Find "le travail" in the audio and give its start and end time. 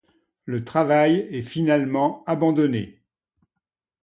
0.45-1.27